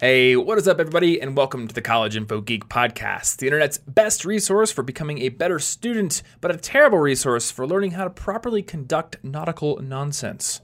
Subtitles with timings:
[0.00, 3.78] Hey, what is up, everybody, and welcome to the College Info Geek Podcast, the internet's
[3.78, 8.10] best resource for becoming a better student, but a terrible resource for learning how to
[8.10, 10.62] properly conduct nautical nonsense.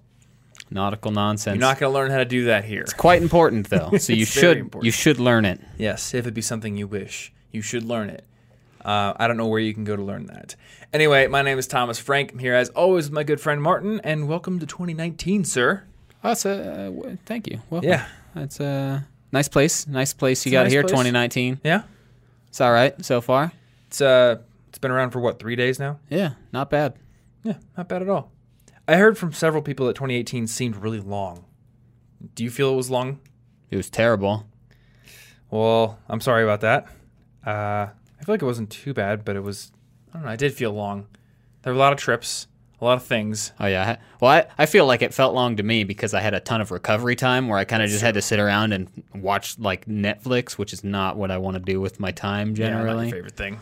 [0.69, 1.55] Nautical nonsense.
[1.55, 2.81] You're not going to learn how to do that here.
[2.81, 4.85] It's quite important though, so you It's very should important.
[4.87, 5.61] you should learn it.
[5.79, 8.25] Yes, if it be something you wish, you should learn it.
[8.85, 10.57] Uh, I don't know where you can go to learn that.
[10.93, 12.33] Anyway, my name is Thomas Frank.
[12.33, 15.85] I'm here as always with my good friend Martin, and welcome to 2019, sir.
[16.23, 17.61] That's a, uh, w- thank you.
[17.71, 17.91] Welcome.
[17.91, 18.07] Yeah.
[18.37, 19.87] That's a nice place.
[19.87, 20.83] Nice place you It's got nice here.
[20.83, 20.93] place.
[20.93, 21.61] 2019.
[21.65, 21.83] Yeah,
[22.49, 23.53] It's all right so far.
[23.89, 24.37] it's uh,
[24.69, 25.99] it's been around for what three days now.
[26.11, 26.95] Yeah, not bad.
[27.43, 28.31] Yeah, not bad at all.
[28.89, 31.45] I heard from several people that 2018 seemed really long.
[32.35, 33.21] Do you feel it was long?
[33.71, 34.47] It was terrible.
[35.51, 36.87] Well, I'm sorry about that.
[37.47, 37.89] Uh,
[38.21, 39.71] I feel like it wasn't too bad, but it was.
[40.13, 40.31] I don't know.
[40.33, 41.07] I did feel long.
[41.63, 42.47] There were a lot of trips,
[42.81, 43.53] a lot of things.
[43.59, 43.97] Oh yeah.
[44.21, 46.61] Well, I, I feel like it felt long to me because I had a ton
[46.61, 49.87] of recovery time where I kind of just had to sit around and watch like
[49.87, 53.07] Netflix, which is not what I want to do with my time Yeah, not generally.
[53.09, 53.59] your favorite thing.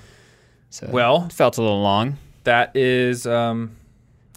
[0.71, 2.19] so Well- it felt a little long.
[2.45, 3.77] That is, um,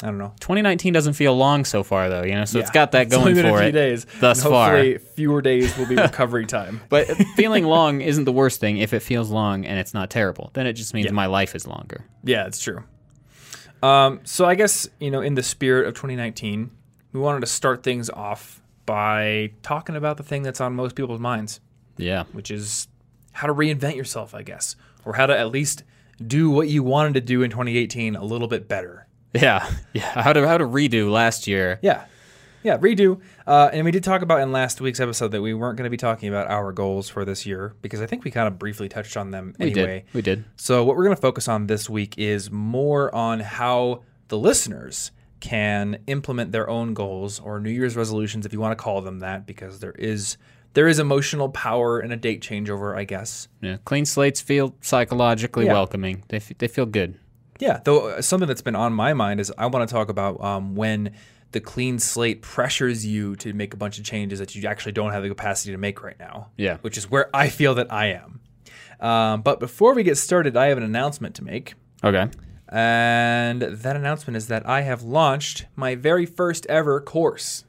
[0.02, 0.32] I don't know.
[0.40, 2.46] 2019 doesn't feel long so far though, you know.
[2.46, 3.72] So it's got that It's only going for a few it.
[3.72, 4.06] days.
[4.20, 4.70] thus and far.
[4.78, 6.82] hopefully fewer days will be recovery time.
[6.88, 10.52] But feeling long isn't the worst thing if it feels long and it's not terrible.
[10.54, 11.14] Then it just means Yeah.
[11.14, 12.06] my life is longer.
[12.24, 12.84] Yeah, it's true.
[13.84, 16.72] Um, so I guess you know, in the spirit of 2019,
[17.14, 21.20] we wanted to start things off by talking about the thing that's on most people's
[21.20, 21.60] minds,
[21.98, 22.24] Yeah.
[22.32, 22.88] which is
[23.34, 25.84] how to reinvent yourself, I guess, or how to at least
[26.26, 29.08] do what you wanted to do in 2018 a little bit better.
[29.34, 29.70] Yeah.
[29.94, 30.22] Yeah.
[30.22, 31.80] How to how to redo last year.
[31.82, 32.06] Yeah.
[32.68, 33.22] Yeah, redo.
[33.48, 35.90] Uh, and we did talk about in last week's episode that we weren't going to
[35.90, 38.90] be talking about our goals for this year because I think we kind of briefly
[38.90, 40.00] touched on them We anyway.
[40.06, 40.14] did.
[40.14, 40.44] We did.
[40.58, 45.12] So, what we're going to focus on this week is more on how the listeners
[45.40, 49.20] can implement their own goals or New Year's resolutions, if you want to call them
[49.20, 50.36] that, because there is
[50.74, 53.48] there is emotional power in a date changeover, I guess.
[53.62, 53.78] Yeah.
[53.86, 55.74] Clean slates feel psychologically Yeah.
[55.74, 56.24] welcoming.
[56.28, 57.18] They, f- they feel good.
[57.60, 60.76] Yeah, though something that's been on my mind is I want to talk about um,
[60.76, 61.14] when
[61.52, 65.12] the clean slate pressures you to make a bunch of changes that you actually don't
[65.12, 66.50] have the capacity to make right now.
[66.58, 66.78] Yeah.
[66.82, 68.42] which is where I feel that I am.
[69.00, 71.76] Um, but before we get started, I have an announcement to make.
[72.04, 72.28] Okay.
[72.70, 77.64] And that announcement is that I have launched my very first ever course.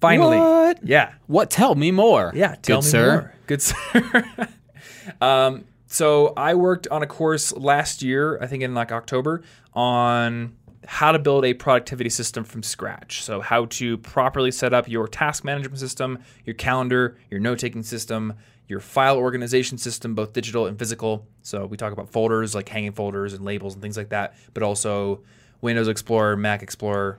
[0.00, 0.38] Finally.
[0.38, 0.84] What?
[0.84, 1.12] Yeah.
[1.26, 1.50] What?
[1.50, 2.32] Tell me more.
[2.34, 2.56] Yeah.
[2.56, 3.12] Tell Good me sir.
[3.12, 3.34] more.
[3.46, 4.48] Good sir.
[5.20, 9.42] um, so I worked on a course last year, I think in like October,
[9.72, 13.22] on how to build a productivity system from scratch.
[13.22, 18.34] So how to properly set up your task management system, your calendar, your note-taking system,
[18.68, 21.26] your file organization system, both digital and physical.
[21.42, 24.62] So we talk about folders like hanging folders and labels and things like that, but
[24.62, 25.22] also
[25.60, 27.18] Windows Explorer, Mac Explorer,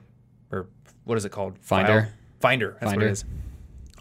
[0.52, 0.68] or
[1.04, 1.58] what is it called?
[1.60, 2.02] Finder.
[2.02, 2.72] File- Finder.
[2.80, 3.08] That's what Finder.
[3.08, 3.26] it is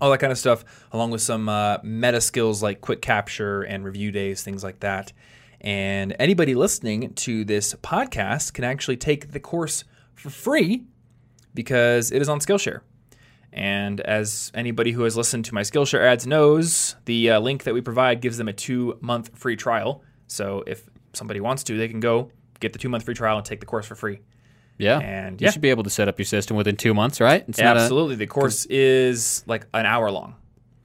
[0.01, 3.85] all that kind of stuff, along with some uh, meta skills like quick capture and
[3.85, 5.13] review days, things like that.
[5.61, 9.85] And anybody listening to this podcast can actually take the course
[10.15, 10.85] for free
[11.55, 12.81] because it is on Skillshare.
[13.53, 17.73] And as anybody who has listened to my Skillshare ads knows, the uh, link that
[17.73, 20.03] we provide gives them a two month free trial.
[20.27, 20.83] So if
[21.15, 22.31] somebody wants to, they can go
[22.61, 24.21] get the two month free trial and take the course for free.
[24.79, 24.99] Yeah.
[24.99, 25.51] And you yeah.
[25.53, 27.45] should be able to set up your system within two months, right?
[27.49, 28.17] It's not a- Absolutely.
[28.17, 30.35] the course is like an hour long.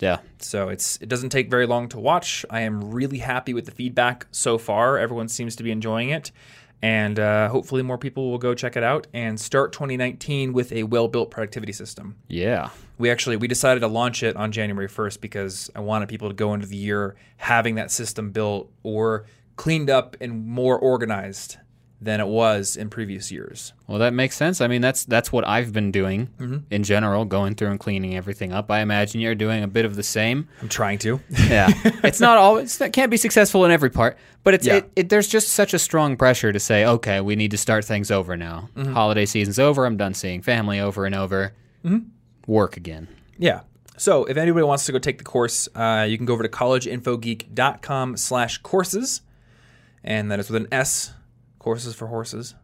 [0.02, 0.18] Yeah.
[0.40, 2.46] So it's it doesn't take very long to watch.
[2.50, 4.98] I am really happy with the feedback so far.
[4.98, 6.32] Everyone seems to be enjoying it,
[6.82, 10.84] and uh, hopefully more people will go check it out and start 2019 with a
[10.84, 12.16] well-built productivity system.
[12.28, 12.70] Yeah.
[12.98, 16.36] We actually we decided to launch it on January 1st because I wanted people to
[16.36, 19.26] go into the year having that system built or
[19.56, 21.58] cleaned up and more organized
[22.04, 23.74] than it was in previous years.
[23.88, 24.60] Well, that makes sense.
[24.60, 26.58] I mean, that's that's what I've been doing Mm-hmm.
[26.72, 28.72] in general, going through and cleaning everything up.
[28.72, 30.48] I imagine you're doing a bit of the same.
[30.62, 31.20] I'm trying to.
[31.48, 31.70] Yeah,
[32.04, 34.78] it's not always that can't be successful in every part, but it's Yeah.
[34.78, 37.86] it, it, there's just such a strong pressure to say, okay, we need to start
[37.86, 38.70] things over now.
[38.76, 38.94] Mm-hmm.
[38.94, 39.86] Holiday season's over.
[39.86, 41.54] I'm done seeing family over and over.
[41.86, 42.08] Mm-hmm.
[42.48, 43.08] Work again.
[43.38, 43.62] Yeah.
[43.98, 46.50] So if anybody wants to go take the course, uh, you can go over to
[46.50, 49.22] collegeinfogeek.com slash courses.
[50.04, 51.14] And that is with an S,
[51.62, 52.56] courses for horses.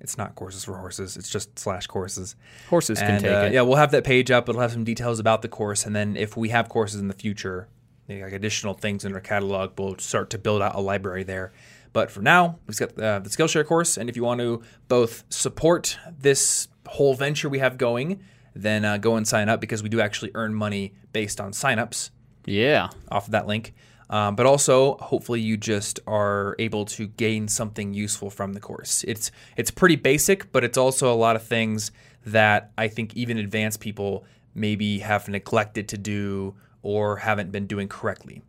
[0.00, 1.16] It's not courses for horses.
[1.16, 2.36] It's just slash courses.
[2.70, 3.52] Horses can take uh, it.
[3.52, 4.48] yeah, we'll have that page up.
[4.48, 5.84] It'll have some details about the course.
[5.84, 7.68] And then if we have courses in the future,
[8.08, 11.52] like additional things in our catalog, we'll start to build out a library there.
[11.92, 13.96] But for now, we've got uh, the Skillshare course.
[13.98, 18.22] And if you want to both support this whole venture we have going,
[18.54, 22.10] then uh, go and sign up because we do actually earn money based on signups
[22.46, 22.88] Yeah.
[23.10, 23.74] off of that link.
[24.10, 29.04] Um, but also, hopefully, you just are able to gain something useful from the course.
[29.06, 31.92] It's it's pretty basic, but it's also a lot of things
[32.26, 37.88] that I think even advanced people maybe have neglected to do or haven't been doing
[37.88, 38.42] correctly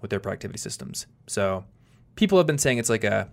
[0.00, 1.06] with their productivity systems.
[1.26, 1.64] So
[2.16, 3.28] people have been saying it's like a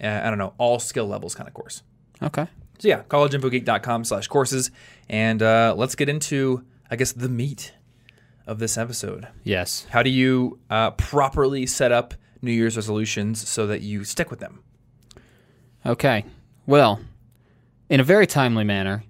[0.00, 1.82] I don't know, all skill levels kind of course.
[2.22, 2.48] Okay.
[2.78, 4.70] So yeah, collegeinfogeek.com slash courses.
[5.08, 7.72] And uh, let's get into, I guess, the meat
[8.46, 9.26] of this episode.
[9.44, 9.86] Yes.
[9.90, 14.40] How do you uh, properly set up New Year's resolutions so that you stick with
[14.40, 14.60] them?
[15.84, 16.24] Okay.
[16.66, 17.00] Well,
[17.88, 19.04] in a very timely manner,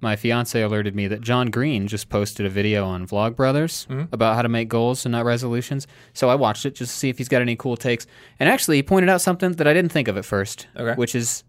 [0.00, 4.42] my fiance alerted me that John Green just posted a video on Vlogbrothers about how
[4.42, 5.88] to make goals and not resolutions.
[6.12, 8.06] So I watched it just to see if he's got any cool takes.
[8.38, 10.94] And actually, he pointed out something that I didn't think of at first, Okay.
[10.94, 11.42] which is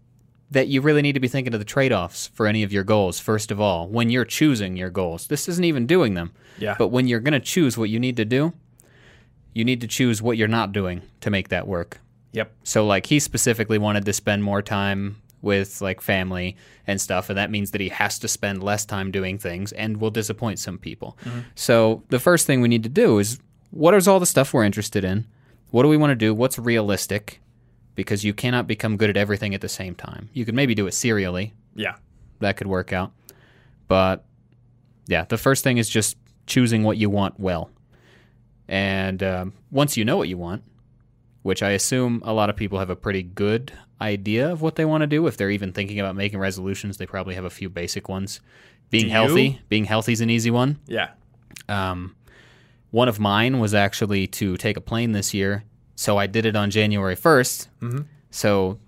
[0.50, 2.82] that you really need to be thinking of the trade offs for any of your
[2.82, 5.28] goals, first of all, when you're choosing your goals.
[5.28, 6.32] This isn't even doing them.
[6.58, 6.74] Yeah.
[6.76, 8.52] But when you're going to choose what you need to do,
[9.54, 12.00] you need to choose what you're not doing to make that work.
[12.32, 12.52] Yep.
[12.64, 16.56] So like he specifically wanted to spend more time with like family
[16.86, 19.96] and stuff and that means that he has to spend less time doing things and
[19.96, 21.16] will disappoint some people.
[21.24, 21.40] Mm-hmm.
[21.54, 24.64] So the first thing we need to do is what is all the stuff we're
[24.64, 25.26] interested in?
[25.70, 26.34] What do we want to do?
[26.34, 27.40] What's realistic?
[27.94, 30.30] Because you cannot become good at everything at the same time.
[30.32, 31.52] You could maybe do it serially.
[31.74, 31.96] Yeah.
[32.38, 33.12] That could work out.
[33.88, 34.24] But
[35.06, 36.16] yeah, the first thing is just
[36.46, 37.70] choosing what you want well.
[38.68, 40.62] And um, once you know what you want,
[41.42, 44.84] which I assume a lot of people have a pretty good idea of what they
[44.84, 45.26] want to do.
[45.26, 48.40] If they're even thinking about making resolutions, they probably have a few basic ones.
[48.90, 49.12] Being Do you?
[49.12, 50.78] healthy, being healthy is an easy one.
[50.86, 51.10] Yeah.
[51.68, 52.16] Um,
[52.90, 55.64] one of mine was actually to take a plane this year,
[56.00, 57.68] so I did it on January 1st.
[57.82, 58.06] Mhm.
[58.30, 58.78] So,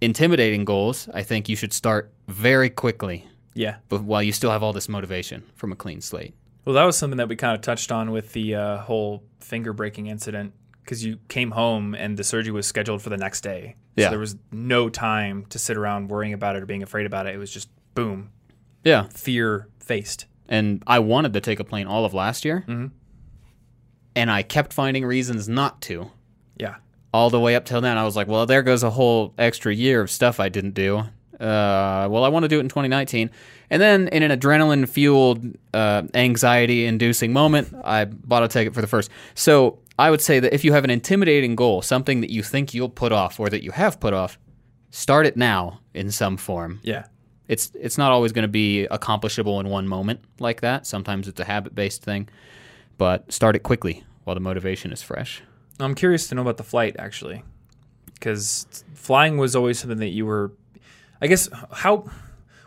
[0.00, 3.76] intimidating goals, I think you should start very quickly, Yeah.
[3.88, 6.32] but while you still have all this motivation from a clean slate.
[6.64, 9.72] Well, that was something that we kind of touched on with the uh, whole finger
[9.72, 10.52] breaking incident
[10.84, 13.74] because you came home and the surgery was scheduled for the next day.
[13.98, 14.10] So Yeah.
[14.10, 17.34] there was no time to sit around worrying about it or being afraid about it.
[17.34, 18.30] It was just boom,
[18.84, 20.26] Yeah, fear faced.
[20.48, 22.92] and I wanted to take a plane all of last year, Mhm.
[24.14, 26.12] and I kept finding reasons not to.
[26.60, 26.76] Yeah.
[27.12, 27.96] all the way up till then.
[27.98, 30.98] I was like, well, there goes a whole extra year of stuff I didn't do.
[30.98, 33.30] Uh, well, I want to do it in 2019.
[33.70, 38.80] And then, in an adrenaline fueled, uh, anxiety inducing moment, I bought a ticket for
[38.82, 39.10] the first.
[39.34, 42.74] So, I would say that if you have an intimidating goal, something that you think
[42.74, 44.38] you'll put off or that you have put off,
[44.90, 46.80] start it now in some form.
[46.82, 47.04] Yeah.
[47.48, 50.86] It's it's not always going to be accomplishable in one moment like that.
[50.86, 52.28] Sometimes it's a habit based thing,
[52.96, 55.42] but start it quickly while the motivation is fresh.
[55.80, 57.42] I'm curious to know about the flight actually,
[58.14, 60.52] because flying was always something that you were,
[61.20, 62.10] I guess, how,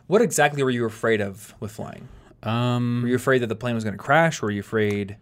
[0.08, 2.08] what exactly were you afraid of with flying?
[2.44, 4.42] Um, Were you afraid that the plane was going to crash?
[4.44, 5.16] Or were you afraid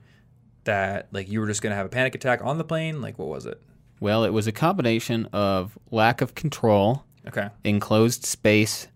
[0.63, 2.99] that like you were just going to have a panic attack on the plane?
[3.01, 3.61] Like what was it?
[3.99, 7.49] Well, it was a combination of lack of control, Okay.
[7.63, 8.87] enclosed space,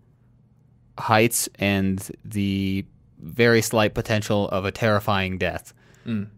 [0.98, 2.84] heights, and the
[3.20, 5.72] very slight potential of a terrifying death.
[6.04, 6.28] Mm.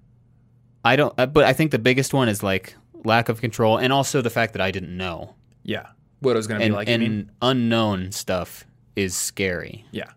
[0.84, 3.92] I don't, uh, but I think the biggest one is like lack of control, and
[3.92, 5.34] also the fact that I didn't know.
[5.62, 5.86] Yeah.
[6.20, 6.88] What it was going to be like?
[6.88, 7.30] and mean?
[7.42, 8.64] unknown stuff
[8.96, 10.10] is scary Yeah.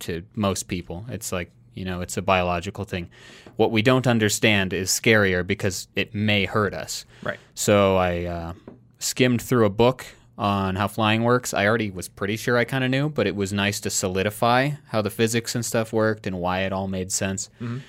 [0.00, 1.06] to most people.
[1.08, 3.10] It's like you know, it's a biological thing.
[3.56, 7.04] What we don't understand is scarier because it may hurt us.
[7.22, 7.38] Right.
[7.54, 8.52] So I uh,
[8.98, 10.06] skimmed through a book
[10.38, 11.52] on how flying works.
[11.52, 14.70] I already was pretty sure I kind of knew, but it was nice to solidify
[14.88, 17.50] how the physics and stuff worked and why it all made sense.
[17.60, 17.82] And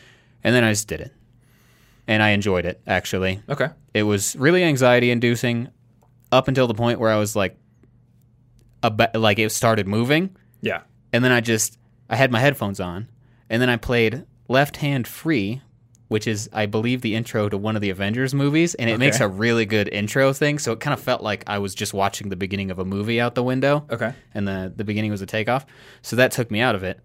[0.44, 1.14] then I just did it.
[2.08, 3.42] And I enjoyed it, actually.
[3.50, 3.70] Okay.
[3.94, 5.70] It was really anxiety inducing
[6.32, 7.58] up until the point where I was like,
[8.82, 10.36] about, like it started moving.
[10.62, 10.82] Yeah.
[11.12, 11.78] And then I just,
[12.10, 13.10] I had my headphones on.
[13.50, 15.62] And then I played Left Hand Free,
[16.08, 18.76] which is, I believe, the intro to one of the Avengers movies.
[18.76, 20.60] And it makes a really good intro thing.
[20.60, 23.20] So it kind of felt like I was just watching the beginning of a movie
[23.20, 23.86] out the window.
[23.90, 24.14] Okay.
[24.34, 25.66] And the, the beginning was a takeoff.
[26.02, 27.02] So that took me out of it.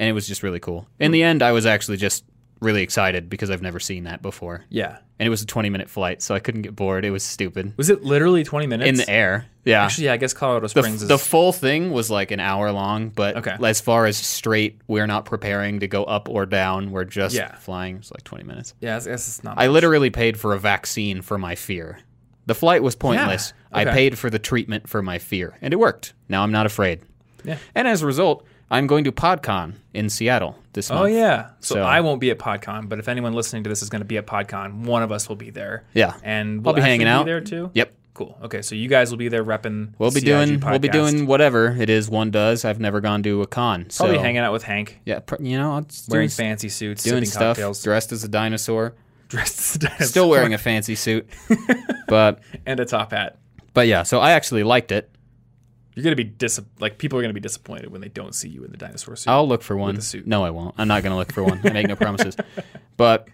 [0.00, 0.88] And it was just really cool.
[0.98, 2.24] In the end, I was actually just
[2.60, 4.64] really excited because I've never seen that before.
[4.68, 4.98] Yeah.
[5.18, 7.04] And it was a 20 minute flight, so I couldn't get bored.
[7.04, 7.72] It was stupid.
[7.76, 8.88] Was it literally 20 minutes?
[8.88, 9.46] In the air.
[9.64, 9.84] Yeah.
[9.84, 11.08] Actually, yeah, I guess Colorado the, Springs is.
[11.08, 13.56] the full thing was like an hour long, but Okay.
[13.62, 16.90] as far as straight, we're not preparing to go up or down.
[16.90, 17.54] We're just Yeah.
[17.56, 17.96] flying.
[17.96, 18.74] It's like 20 minutes.
[18.80, 19.58] yeah, I guess it's not.
[19.58, 21.98] I literally paid for a vaccine for my fear.
[22.46, 23.52] The flight was pointless.
[23.70, 23.92] I okay.
[23.92, 26.14] paid for the treatment for my fear, and it worked.
[26.28, 27.00] Now I'm not afraid.
[27.44, 27.58] Yeah.
[27.74, 31.04] And as a result, I'm going to PodCon in Seattle this oh, month.
[31.04, 31.50] Oh yeah.
[31.60, 34.00] So, So- I won't be at PodCon, but if anyone listening to this is going
[34.00, 35.84] to be at PodCon, one of us will be there.
[35.92, 36.14] Yeah.
[36.22, 37.26] And I'll we'll be hanging out.
[37.26, 37.70] there too.
[37.74, 37.94] Yep.
[38.12, 38.36] Cool.
[38.42, 39.94] Okay, so you guys will be there repping.
[39.98, 42.64] We'll be CIG doing we'll be doing whatever it is one does.
[42.64, 43.88] I've never gone to a con.
[43.88, 44.04] So.
[44.04, 45.70] Probably hanging out with Hank, Yeah, pr- you know,
[46.08, 48.94] wearing doing, fancy suits, doing stuff, cocktails, dressed as a dinosaur.
[49.28, 51.28] dressed as a dinosaur, Still wearing a fancy suit.
[52.08, 53.38] but and a top hat.
[53.74, 55.10] but yeah, so I actually liked it.
[56.00, 58.64] You're gonna be dis like people are gonna be disappointed when they don't see you
[58.64, 59.30] in the dinosaur suit.
[59.30, 59.96] I'll look for one.
[59.96, 60.26] a suit.
[60.26, 60.74] No, I won't.
[60.78, 61.60] I'm not going to look for one.
[61.62, 62.36] I make no promises.
[62.96, 63.28] But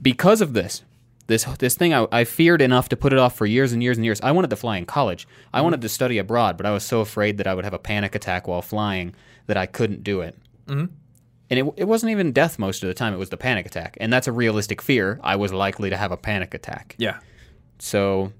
[0.00, 0.82] because of this,
[1.26, 3.96] this this thing I, I feared enough to put it off for years and years
[3.96, 4.20] and years.
[4.20, 5.28] I wanted to fly in college.
[5.52, 7.78] I wanted to study abroad, but I was so afraid that I would have a
[7.78, 9.14] panic attack while flying
[9.46, 10.36] that I couldn't do it.
[10.66, 10.86] Mm-hmm.
[11.50, 13.12] And it, it wasn't even death most of the time.
[13.12, 15.20] It was the panic attack, and that's a realistic fear.
[15.22, 16.96] I was likely to have a panic attack.
[16.98, 17.18] Yeah.
[17.78, 18.32] So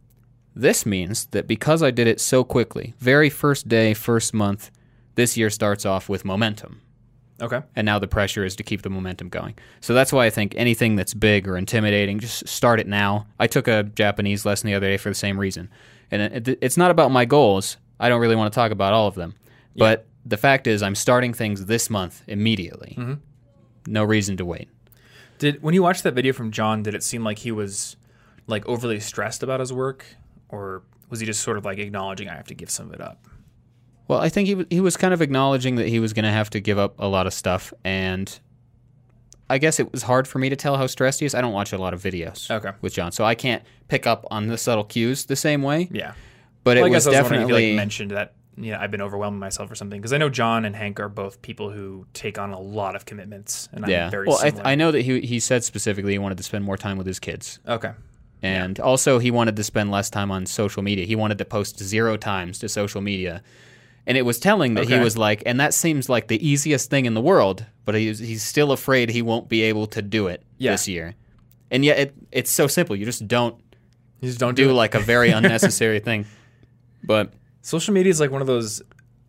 [0.55, 4.71] this means that because I did it so quickly, very first day, first month,
[5.15, 6.81] this year starts off with momentum.
[7.41, 7.61] Okay.
[7.75, 9.55] And now the pressure is to keep the momentum going.
[9.81, 13.27] So that's why I think anything that's big or intimidating, just start it now.
[13.41, 15.69] I took a Japanese lesson the other day for the same reason.
[16.11, 17.79] And it, it's not about my goals.
[17.99, 19.35] I don't really want to talk about all of them.
[19.75, 22.95] But the fact is, I'm starting things this month immediately.
[22.99, 23.15] Mm-hmm.
[23.87, 24.69] No reason to wait.
[25.39, 27.97] Did when you watched that video from John, did it seem like he was
[28.47, 30.05] like overly stressed about his work,
[30.53, 33.01] or was he just sort of like acknowledging I have to give some of it
[33.01, 33.27] up?
[34.07, 36.51] Well, I think he he was kind of acknowledging that he was going to have
[36.51, 38.39] to give up a lot of stuff, and
[39.51, 41.35] I guess it was hard for me to tell how stressed he is.
[41.35, 42.71] I don't watch a lot of videos Okay.
[42.81, 45.89] with John, so I can't pick up on the subtle cues the same way.
[45.91, 46.13] Yeah.
[46.65, 49.01] But Well, it I was I was definitely you like mentioned that yeah I've been
[49.03, 52.39] overwhelming myself or something because I know John and Hank are both people who take
[52.39, 54.07] on a lot of commitments and yeah.
[54.07, 54.67] I'm very well, I, similar.
[54.67, 57.19] I know that he he said specifically he wanted to spend more time with his
[57.19, 57.93] kids, okay.
[58.43, 61.05] And also he wanted to spend less time on social media.
[61.07, 63.43] He wanted to post zero times to social media.
[64.07, 67.07] And it was telling that he was like, and that seems like the easiest thing
[67.07, 70.43] in the world, but he's, he's still afraid he won't be able to do it
[70.59, 70.73] Yeah.
[70.73, 71.15] this year.
[71.71, 72.97] And yet it, it's so simple.
[72.97, 73.55] You just don't
[74.21, 76.27] You just don't do do like a very unnecessary thing.
[77.05, 78.83] But Social media is like one of those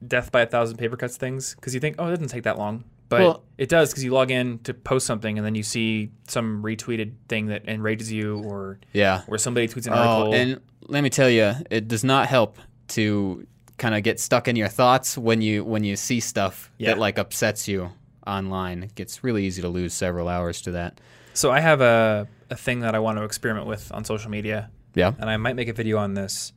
[0.07, 2.57] death by a thousand paper cuts things because you think, oh, it doesn't take that
[2.57, 2.83] long.
[3.17, 6.11] But Well- it does because you log in to post something and then you see
[6.27, 9.21] some retweeted thing that enrages you or yeah.
[9.27, 10.33] or somebody tweets an Oh, article.
[10.35, 12.57] and let me tell you, it does not help
[12.89, 13.45] to
[13.77, 16.89] kind of get stuck in your thoughts when you when you see stuff Yeah.
[16.89, 17.91] that like upsets you
[18.27, 18.83] online.
[18.83, 20.99] It gets really easy to lose several hours to that.
[21.33, 24.69] so I have a, a thing that I want to experiment with on social media
[24.93, 25.13] Yeah.
[25.19, 26.53] and I might make a video on this.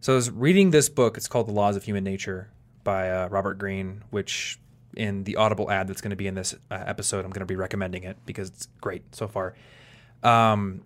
[0.00, 1.16] So I was reading this book.
[1.16, 2.50] It's called The Laws of Human Nature
[2.84, 4.58] by uh, Robert Greene, which
[4.96, 7.46] in the Audible ad that's going to be in this uh, episode, I'm going to
[7.46, 9.54] be recommending it because it's great so far.
[10.22, 10.82] Um,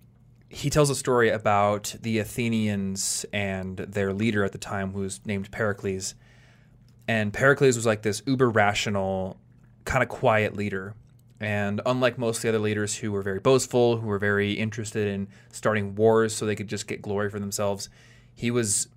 [0.49, 5.21] he tells a story about the Athenians and their leader at the time, who was
[5.27, 6.15] named Pericles.
[7.07, 9.39] And Pericles was like this uber rational,
[9.85, 10.95] kind of quiet leader.
[11.41, 15.07] And unlike most of the other leaders who were very boastful, who were very interested
[15.07, 17.89] in starting wars so they could just get glory for themselves,
[18.35, 18.89] he was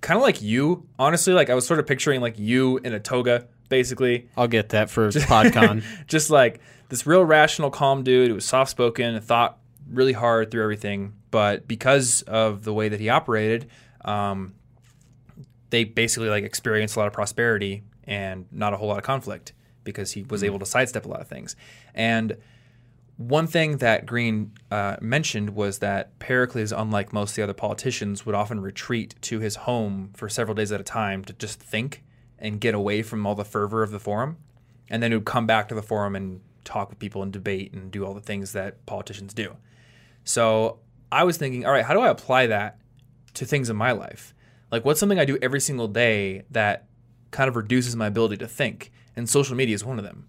[0.00, 1.32] kind of like you, honestly.
[1.32, 4.90] Like I was sort of picturing like you in a toga, basically I'll get that
[4.90, 5.82] for PodCon.
[6.06, 6.60] just like
[6.90, 9.58] this real rational, calm dude who was soft spoken, and thought
[9.90, 11.14] really hard through everything.
[11.30, 13.70] But because of the way that he operated,
[14.04, 14.54] um,
[15.70, 19.54] they basically like experienced a lot of prosperity and not a whole lot of conflict
[19.84, 21.56] because he was able to sidestep a lot of things.
[21.94, 22.36] And
[23.16, 28.26] one thing that Greene uh, mentioned was that Pericles, unlike most of the other politicians,
[28.26, 32.02] would often retreat to his home for several days at a time to just think
[32.42, 34.36] and get away from all the fervor of the forum.
[34.90, 37.72] And then he would come back to the forum and talk with people and debate
[37.72, 39.56] and do all the things that politicians do.
[40.24, 40.80] So
[41.10, 42.78] I was thinking, all right, how do I apply that
[43.34, 44.34] to things in my life?
[44.70, 46.88] Like, what's something I do every single day that
[47.30, 48.90] kind of reduces my ability to think?
[49.16, 50.26] And social media is one of them.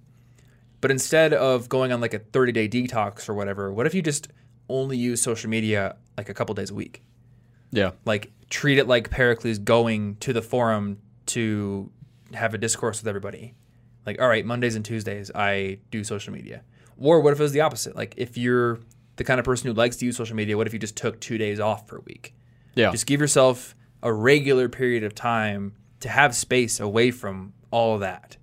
[0.81, 4.01] But instead of going on like a 30 day detox or whatever, what if you
[4.01, 4.27] just
[4.69, 7.01] only use social media like a couple days a week?
[7.71, 7.91] yeah.
[8.05, 11.89] Like, treat it like Pericles going to the forum to
[12.35, 13.55] have a discourse with everybody.
[14.05, 16.63] Like, all right, Mondays and Tuesdays, I do social media.
[16.97, 17.95] Or what if it was the opposite?
[17.95, 18.79] Like, if you're
[19.15, 21.19] the kind of person who likes to use social media, what if you just took
[21.19, 22.33] two days off per week?
[22.75, 22.91] Yeah.
[22.91, 28.01] Just give yourself a regular period of time to have space away from all of
[28.01, 28.37] that.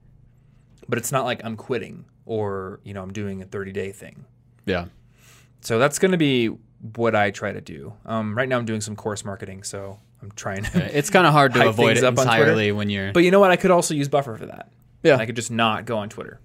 [0.89, 4.25] But it's not like I'm quitting or, you know, I'm doing a 30 day thing.
[4.67, 4.87] yeah.
[5.63, 6.47] So that's going to be
[6.95, 7.93] what I try to do.
[8.07, 10.99] Um, right now, I'm doing some course marketing, so I'm trying to.
[10.99, 12.41] It's kind of hard to avoid it up on Twitter.
[12.43, 13.12] entirely when you're.
[13.12, 13.50] but you know what?
[13.50, 14.71] I could also use Buffer for that.
[15.03, 15.17] Yeah.
[15.17, 16.41] I could just not go on Twitter.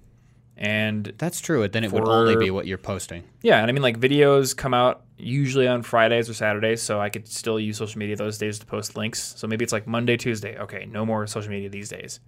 [0.58, 1.68] And That's true.
[1.68, 3.24] Then it would only be what you're posting.
[3.42, 7.10] yeah, and I mean, like videos come out usually on Fridays or Saturdays, so I
[7.10, 9.34] could still use social media those days to post links.
[9.38, 10.58] So maybe it's like Monday, Tuesday.
[10.58, 12.22] Okay, no more social media these days.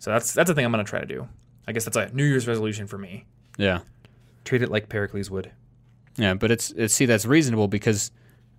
[0.00, 1.28] So that's that's the thing I'm going to try to do.
[1.68, 3.26] I guess that's a New Year's resolution for me.
[3.58, 3.80] Yeah.
[4.44, 5.52] Treat it like Pericles would.
[6.16, 8.10] Yeah, but it's, it's see that's reasonable because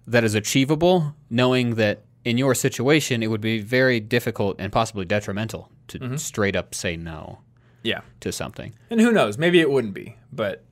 [0.08, 5.06] that is achievable, knowing that in your situation it would be very difficult and possibly
[5.06, 6.16] detrimental to Mm-hmm.
[6.18, 7.40] straight up say no
[7.84, 8.74] Yeah, to something.
[8.90, 9.38] and who knows?
[9.38, 10.64] Maybe it wouldn't be, but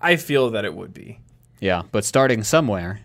[0.00, 1.20] I feel that it would be.
[1.60, 3.00] Yeah, but starting somewhere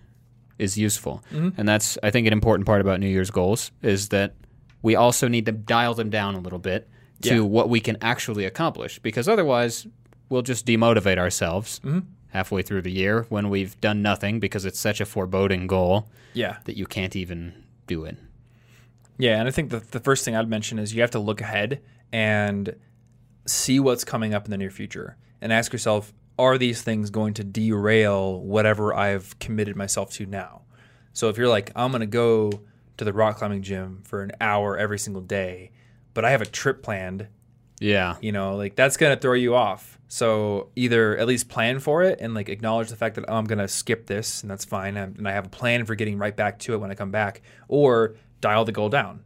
[0.60, 1.24] is useful.
[1.32, 4.36] And that's I think an important part about New Year's goals is that
[4.82, 6.88] we also need to dial them down a little bit
[7.24, 7.40] to Yeah.
[7.42, 9.88] what we can actually accomplish because otherwise
[10.30, 11.80] we'll just demotivate ourselves
[12.32, 16.58] halfway through the year when we've done nothing because it's such a foreboding goal Yeah.
[16.66, 17.54] that you can't even
[17.88, 18.18] do it.
[19.18, 21.42] Yeah, and I think the, the first thing I'd mention is you have to look
[21.42, 22.76] ahead and
[23.46, 27.34] see what's coming up in the near future and ask yourself, are these things going
[27.36, 30.62] to derail whatever I've committed myself to now?
[31.14, 32.52] So if you're like, I'm going to go
[32.98, 35.72] to the rock climbing gym for an hour every single day,
[36.14, 37.28] but I have a trip planned,
[37.80, 38.16] Yeah.
[38.22, 40.00] you know, like that's going to throw you off.
[40.14, 43.46] So either at least plan for it and like acknowledge the fact that oh, I'm
[43.46, 44.98] going to skip this and that's fine.
[44.98, 47.12] And and I have a plan for getting right back to it when I come
[47.12, 49.24] back, or dial the goal down.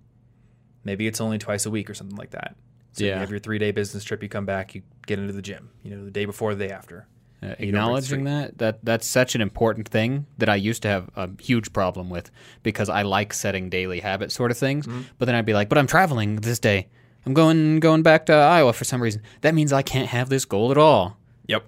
[0.84, 2.56] Maybe it's only twice a week or something like that.
[2.92, 5.42] So you have your three day business trip, you come back, you get into the
[5.42, 7.08] gym, you know, the day before, the day after.
[7.42, 10.84] Uh, You don't break acknowledging that that that's such an important thing that I used
[10.84, 12.30] to have a huge problem with
[12.62, 14.86] because I like setting daily habit sort of things.
[14.86, 15.02] Mm-hmm.
[15.18, 16.90] But then I'd be like, "But I'm traveling this day.
[17.26, 19.22] I'm going going back to Iowa for some reason.
[19.42, 21.18] That means I can't have this goal at all."
[21.48, 21.64] Yep.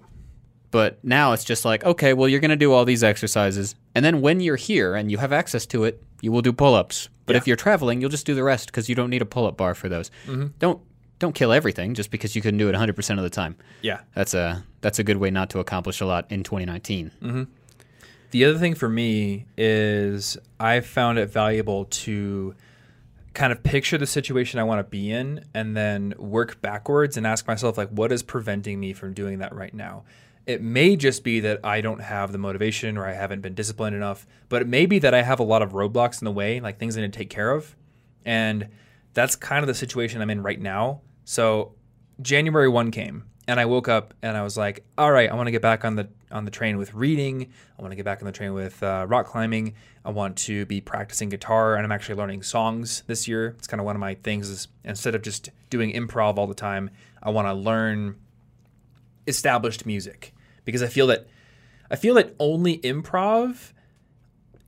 [0.71, 4.03] But now it's just like, okay, well, you're going to do all these exercises, and
[4.03, 7.07] then when you're here and you have access to it, you will do pull-ups.
[7.25, 7.37] But Yeah.
[7.37, 9.73] if you're traveling, you'll just do the rest because you don't need a pull-up bar
[9.75, 10.11] for those.
[10.27, 10.47] Mm-hmm.
[10.59, 10.81] Don't
[11.19, 13.55] don't kill everything just because you couldn't do it 100% of the time.
[13.81, 14.01] Yeah.
[14.13, 17.47] That's a that's a good way not to accomplish a lot in 2019.
[18.31, 22.53] The other thing for me is I found it valuable to
[23.38, 27.27] kind of picture the situation I want to be in and then work backwards and
[27.27, 30.06] ask myself like what is preventing me from doing that right now.
[30.48, 33.96] It may just be that I don't have the motivation or I haven't been disciplined
[33.96, 36.60] enough, but it may be that I have a lot of roadblocks in the way,
[36.60, 37.75] like things I need to take care of.
[38.25, 38.70] And
[39.13, 41.01] that's kind of the situation I'm in right now.
[41.24, 41.75] So
[42.24, 45.46] January 1 came and I woke up and I was like, all right, I want
[45.46, 47.51] to get back on the on the train with reading.
[47.77, 49.74] I want to get back on the train with uh, rock climbing.
[50.03, 53.55] I want to be practicing guitar and I'm actually learning songs this year.
[53.57, 56.53] It's kind of one of my things is instead of just doing improv all the
[56.53, 56.89] time,
[57.22, 58.17] I want to learn
[59.27, 60.34] established music
[60.65, 61.27] because I feel that
[61.89, 63.72] I feel that only improv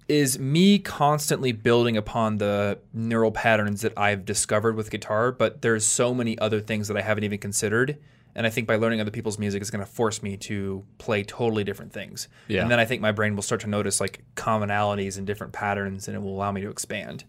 [0.07, 5.85] is me constantly building upon the neural patterns that I've discovered with guitar, but there's
[5.85, 7.97] so many other things that I haven't even considered.
[8.39, 11.23] And I think by learning other people's music is going to force me to play
[11.25, 12.29] totally different things.
[12.47, 12.61] Yeah.
[12.61, 16.07] And then I think my brain will start to notice like commonalities and different patterns
[16.07, 17.25] and it will allow me to expand.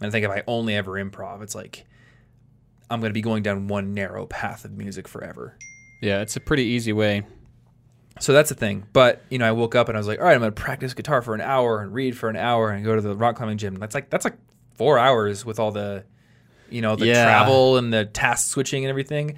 [0.00, 1.84] And I think if I only ever improv, it's like
[2.90, 5.56] I'm going to be going down one narrow path of music forever.
[6.02, 7.22] Yeah, it's a pretty easy way.
[8.18, 8.86] So that's the thing.
[8.92, 10.94] But you know, I woke up and I was like, all right, I'm gonna practice
[10.94, 13.58] guitar for an hour and read for an hour and go to the rock climbing
[13.58, 13.76] gym.
[13.76, 14.36] That's like that's like
[14.74, 16.04] four hours with all the,
[16.70, 17.24] you know, the Yeah.
[17.24, 19.36] travel and the task switching and everything.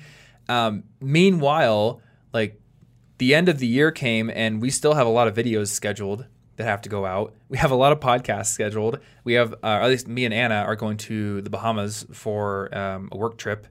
[0.48, 2.00] Um, meanwhile,
[2.32, 2.60] like
[3.18, 6.26] the end of the year came and we still have a lot of videos scheduled
[6.56, 7.34] that have to go out.
[7.48, 8.98] We have a lot of podcasts scheduled.
[9.24, 13.08] We have, uh, at least me and Anna are going to the Bahamas for um,
[13.12, 13.66] a work trip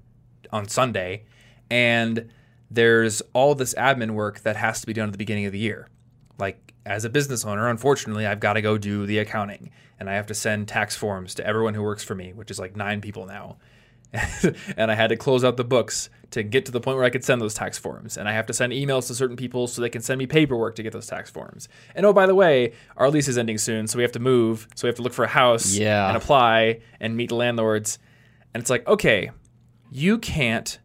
[0.51, 1.25] on Sunday,
[1.69, 2.29] and
[2.69, 5.59] there's all this admin work that has to be done at the beginning of the
[5.59, 5.89] year.
[6.38, 10.13] Like as a business owner, unfortunately, I've got to go do the accounting, and I
[10.13, 13.01] have to send tax forms to everyone who works for me, which is like nine
[13.01, 13.57] people now.
[14.77, 17.10] and I had to close out the books to get to the point where I
[17.10, 18.17] could send those tax forms.
[18.17, 20.76] And I have to send emails to certain people so they can send me paperwork
[20.76, 21.69] to get those tax forms.
[21.95, 24.67] And oh, by the way, our lease is ending soon, so we have to move.
[24.76, 26.08] So we have to look for a house Yeah.
[26.10, 28.00] and apply and meet the landlords.
[28.54, 29.32] And it's like, okay,
[29.91, 30.78] you can't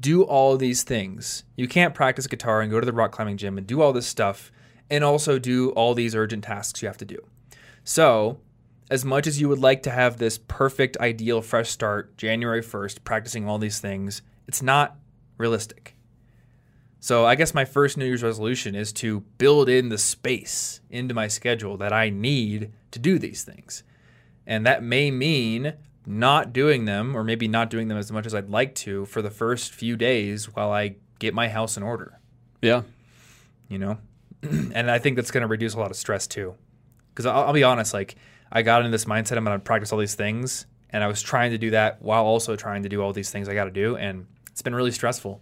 [0.00, 1.44] do all of these things.
[1.54, 4.06] You can't practice guitar and go to the rock climbing gym and do all this
[4.06, 4.50] stuff
[4.90, 7.18] and also do all these urgent tasks you have to do.
[7.84, 8.38] So,
[8.90, 13.04] as much as you would like to have this perfect, ideal, fresh start January 1st,
[13.04, 14.96] practicing all these things, it's not
[15.36, 15.94] realistic.
[17.00, 21.14] So, I guess my first New Year's resolution is to build in the space into
[21.14, 23.84] my schedule that I need to do these things.
[24.46, 28.34] And that may mean not doing them, or maybe not doing them as much as
[28.34, 32.18] I'd like to for the first few days while I get my house in order
[32.62, 32.82] Yeah.
[33.68, 33.98] you know
[34.42, 36.54] and i think that's going to reduce a lot of stress too
[37.10, 38.14] because I'll, I'll be honest like
[38.52, 41.20] i got into this mindset i'm going to practice all these things and i was
[41.20, 43.72] trying to do that while also trying to do all these things i got to
[43.72, 44.26] do and
[44.58, 45.40] it's been really stressful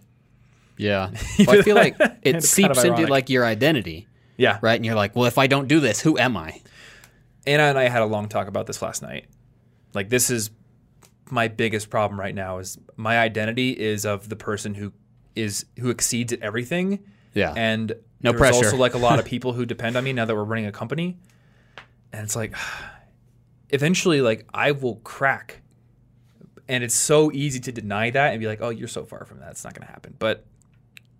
[0.77, 1.09] Yeah.
[1.39, 4.75] Well, I feel like it It's kind seeps of into like your identity, yeah right?
[4.75, 6.61] And you're like, well, if I don't do this, who am I?
[7.47, 9.25] anna and i had a long talk about this last night
[9.93, 10.51] like this is
[11.31, 14.91] my biggest problem right now is my identity is of the person who
[15.33, 16.99] is who exceeds at everything
[17.33, 17.53] Yeah.
[17.55, 18.65] and No there's pressure.
[18.65, 20.71] also like a lot of people who depend on me now that we're running a
[20.73, 21.17] company
[22.11, 22.53] and it's like
[23.69, 25.61] eventually like i will crack
[26.67, 29.39] and it's so easy to deny that and be like oh you're so far from
[29.39, 30.45] that it's not going to happen but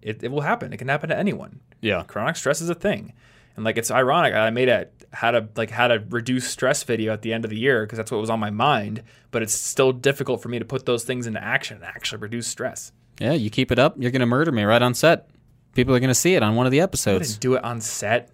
[0.01, 2.03] it, it will happen it can happen to anyone yeah.
[2.03, 3.13] chronic stress is a thing
[3.55, 7.13] and like it's ironic i made a how to like how to reduce stress video
[7.13, 9.53] at the end of the year because that's what was on my mind but it's
[9.53, 13.33] still difficult for me to put those things into action and actually reduce stress Yeah.
[13.33, 15.29] You keep it up, you're gonna murder me right on set.
[15.73, 17.29] People are going to see it on one of the episodes.
[17.29, 18.31] didn't do it on set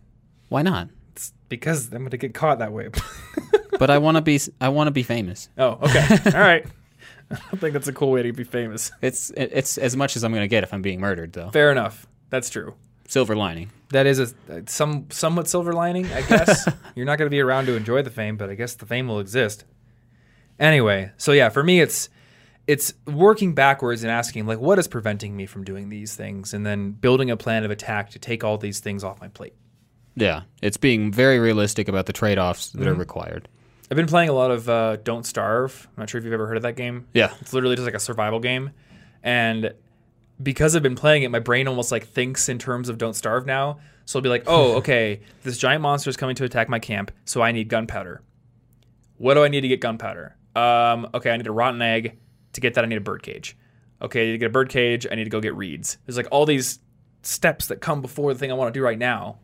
[0.48, 0.88] Why not?
[1.12, 2.90] It's because I'm gonna get caught that way.
[3.80, 4.40] But I want to be.
[4.62, 5.50] I want to be famous.
[5.58, 6.66] oh, okay, all right.
[7.52, 8.92] I think that's a cool way to be famous.
[9.02, 11.50] It's it's as much as I'm going to get if I'm being murdered, though.
[11.52, 12.08] Fair enough.
[12.30, 12.76] That's true.
[13.08, 13.70] Silver lining.
[13.90, 16.68] That is a uh, some somewhat silver lining, I guess.
[16.96, 19.08] You're not going to be around to enjoy the fame, but I guess the fame
[19.08, 19.66] will exist.
[20.60, 22.10] Anyway, so yeah, for me, it's
[22.66, 26.66] it's working backwards and asking like, what is preventing me from doing these things, and
[26.66, 29.54] then building a plan of attack to take all these things off my plate.
[30.16, 33.00] Yeah, it's being very realistic about the trade-offs that are mm-hmm.
[33.00, 33.50] required.
[33.94, 35.88] I've been playing a lot of uh, Don't Starve.
[35.96, 37.06] I'm not sure if you've ever heard of that game.
[37.14, 37.32] Yeah.
[37.42, 38.72] It's literally just like a survival game.
[39.22, 39.72] And
[40.42, 43.46] because I've been playing it, my brain almost like thinks in terms of Don't Starve
[43.46, 43.78] now.
[44.06, 47.12] So I'll be like, oh, okay, this giant monster is coming to attack my camp,
[47.26, 48.24] so I need gunpowder.
[49.18, 50.38] What do I need to get gunpowder?
[50.56, 52.18] Um, okay, I need a rotten egg.
[52.54, 53.56] To get that, I need a bird cage.
[54.02, 55.06] Okay, I need to get a bird cage.
[55.12, 56.00] I need to go get reeds.
[56.08, 56.80] There's like all these
[57.22, 59.38] steps that come before the thing I want to do right now.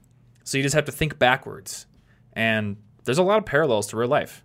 [0.44, 1.86] So you just have to think backwards.
[2.34, 2.78] And
[3.10, 4.44] there's a lot of parallels to real life.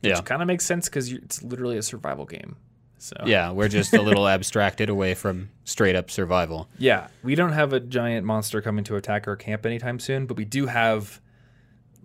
[0.00, 0.14] Yeah.
[0.16, 2.56] Which kind of makes sense because it's literally a survival game.
[2.98, 6.68] So Yeah, we're just a little abstracted away from straight up survival.
[6.78, 10.36] Yeah, we don't have a giant monster coming to attack our camp anytime soon, but
[10.36, 11.20] we do have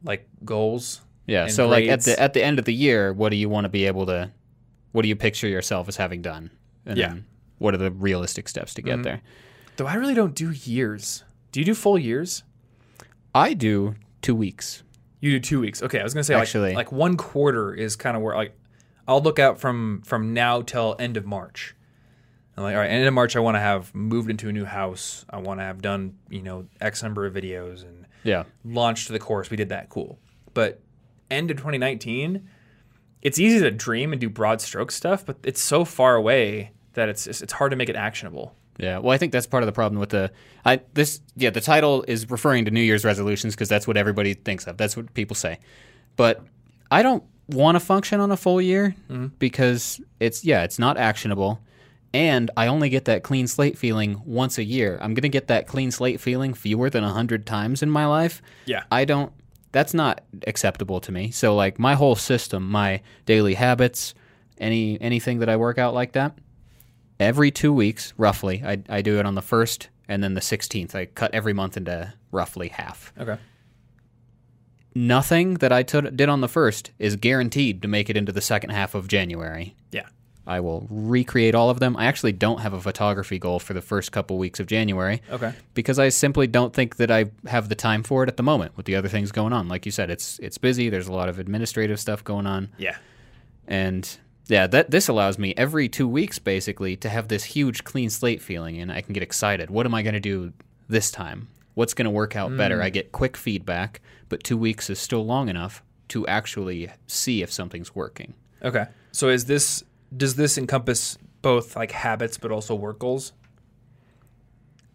[0.03, 1.01] like goals.
[1.25, 1.47] Yeah.
[1.47, 3.69] So like at the at the end of the year, what do you want to
[3.69, 4.31] be able to
[4.91, 6.51] what do you picture yourself as having done?
[6.85, 7.15] And Yeah.
[7.59, 9.03] what are the realistic steps to get Mhm.
[9.03, 9.21] there?
[9.77, 11.23] Though I really don't do years.
[11.51, 12.43] Do you do full years?
[13.33, 14.83] I do 2 weeks.
[15.23, 15.81] You do two weeks.
[15.81, 18.57] Okay, I was gonna say like- Actually- like, one quarter is kind of where like
[19.07, 21.75] I'll look out from from now till end of March.
[22.57, 24.65] I'm like, all right, end of March, I want to have moved into a new
[24.65, 25.25] house.
[25.29, 28.43] I want to have done you know X number of videos and Yeah.
[28.65, 29.49] launched the course.
[29.49, 29.87] We did that.
[29.87, 30.19] Cool.
[30.53, 30.81] But
[31.31, 32.45] end of 2019,
[33.21, 37.07] it's easy to dream and do broad stroke stuff, but it's so far away that
[37.07, 38.55] it's it's hard to make it actionable.
[38.77, 40.31] Yeah, well, I think that's part of the problem with the
[40.65, 44.33] I this yeah the title is referring to New Year's resolutions because that's what everybody
[44.33, 44.77] thinks of.
[44.77, 45.59] That's what people say,
[46.15, 46.41] but
[46.89, 49.27] I don't want to function on a full year mm-hmm.
[49.37, 51.59] because it's yeah it's not actionable,
[52.13, 54.97] and I only get that clean slate feeling once a year.
[55.01, 58.41] I'm gonna get that clean slate feeling fewer than a hundred times in my life.
[58.65, 58.83] Yeah.
[58.91, 59.31] I don't.
[59.71, 61.31] That's not acceptable to me.
[61.31, 64.13] So like my whole system, my daily habits,
[64.57, 66.37] any anything that I work out like that,
[67.23, 70.93] every two weeks, roughly, I, I do it on the first and then the 16th.
[70.95, 73.11] I cut every month into roughly half.
[73.19, 73.37] Okay.
[74.95, 78.41] Nothing that I t- did on the first is guaranteed to make it into the
[78.41, 79.75] second half of January.
[79.91, 80.05] Yeah.
[80.45, 81.95] I will recreate all of them.
[81.97, 85.53] I actually don't have a photography goal for the first couple weeks of January Okay.
[85.73, 88.75] because I simply don't think that I have the time for it at the moment
[88.77, 89.67] with the other things going on.
[89.69, 90.89] Like you said, it's it's busy.
[90.89, 92.69] There's a lot of administrative stuff going on.
[92.77, 92.97] Yeah.
[93.67, 98.09] And yeah, that this allows me every two weeks basically to have this huge clean
[98.09, 99.69] slate feeling, and I can get excited.
[99.69, 100.51] What am I going to do
[100.89, 101.47] this time?
[101.75, 102.79] What's going to work out better?
[102.79, 102.83] Mm.
[102.83, 107.51] I get quick feedback, but two weeks is still long enough to actually see if
[107.51, 108.33] something's working.
[108.63, 108.85] Okay.
[109.11, 109.83] So is this
[110.15, 113.33] does this encompass both like habits but also work goals?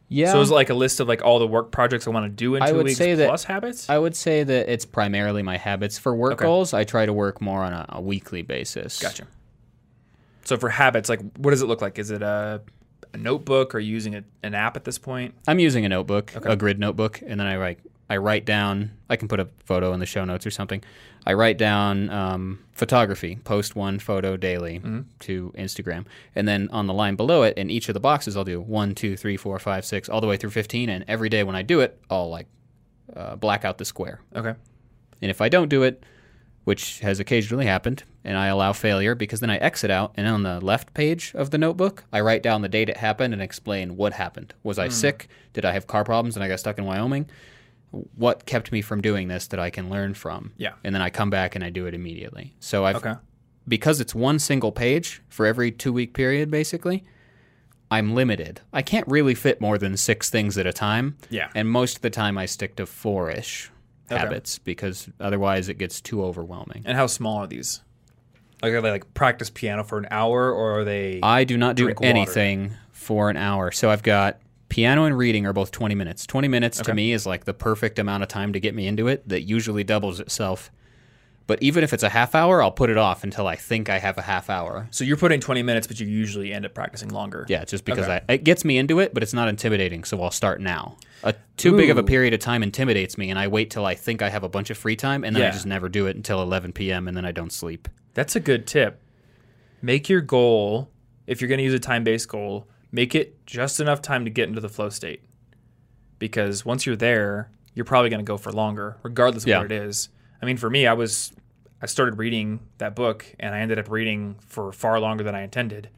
[0.09, 0.33] Yeah.
[0.33, 2.31] So is it like a list of like all the work projects I want to
[2.31, 3.91] do in I two would weeks say that- plus habits?
[3.91, 5.99] I would say that it's primarily my habits.
[5.99, 6.45] For work Okay.
[6.45, 9.01] goals, I try to work more on a, a weekly basis.
[9.01, 9.27] Gotcha.
[10.49, 11.99] So for habits, like what does it look like?
[11.99, 12.63] Is it a,
[13.13, 15.35] a notebook or using a, an app at this point?
[15.47, 17.81] I'm using a notebook, a grid notebook, and then I write.
[18.09, 18.93] I write down.
[19.11, 20.83] I can put a photo in the show notes or something.
[21.27, 23.37] I write down um, photography.
[23.45, 24.81] Post one photo daily
[25.19, 28.45] to Instagram, and then on the line below it, in each of the boxes, I'll
[28.45, 30.89] do one, two, three, four, five, six, all the way through fifteen.
[30.89, 32.47] And every day when I do it, I'll like
[33.15, 34.23] uh, black out the square.
[34.35, 34.55] Okay.
[35.21, 36.03] And if I don't do it,
[36.69, 40.43] which has occasionally happened, and I allow failure because then I exit out, and on
[40.43, 43.97] the left page of the notebook, I write down the date it happened and explain
[43.97, 44.53] what happened.
[44.63, 44.93] Was I hmm.
[44.93, 45.29] sick?
[45.55, 47.31] Did I have car problems and I got stuck in Wyoming?
[48.17, 50.53] What kept me from doing this that I can learn from?
[50.59, 50.75] Yeah.
[50.85, 52.55] And then I come back and I do it immediately.
[52.61, 53.15] So I've Okay.
[53.67, 57.03] because it's one single page for every two week period, basically,
[57.91, 58.61] I'm limited.
[58.75, 61.17] I can't really fit more than six things at a time.
[61.31, 61.49] Yeah.
[61.55, 63.71] And most of the time, I stick to four ish
[64.11, 64.21] Okay.
[64.21, 66.83] habits because otherwise it gets too overwhelming.
[66.87, 67.83] And how small are these?
[68.63, 71.77] Like are they like practice piano for an hour or are they I do not
[71.77, 72.11] do Drink water.
[72.11, 73.71] anything for an hour.
[73.71, 76.27] So I've got piano and reading are both 20 minutes.
[76.27, 79.09] 20 minutes to me is like the perfect amount of time to get me into
[79.09, 80.71] it that usually doubles itself.
[81.49, 83.99] But even if it's a half hour, I'll put it off until I think I
[83.99, 84.87] have a half hour.
[84.93, 87.47] So you're putting 20 minutes but you usually end up practicing longer.
[87.49, 88.21] Yeah, just because Okay.
[88.29, 90.05] I, it gets me into it, but it's not intimidating.
[90.05, 90.97] So I'll start now.
[91.25, 93.95] A, too big of a period of time intimidates me, and I wait till I
[93.97, 96.15] think I have a bunch of free time, and then I just never do it
[96.15, 97.09] until 11 p.m.
[97.09, 97.89] and then I don't sleep.
[98.15, 99.03] That's a good tip.
[99.83, 100.91] Make your goal,
[101.27, 104.31] if you're going to use a time based goal, make it just enough time to
[104.31, 105.23] get into the flow state.
[106.19, 109.59] because once you're there, you're probably going to go for longer, regardless of Yeah.
[109.59, 110.09] what it is.
[110.43, 111.33] I mean, for me, I was
[111.83, 115.43] I started reading that book and I ended up reading for far longer than I
[115.43, 115.89] intended.